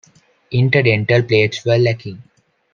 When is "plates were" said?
1.27-1.77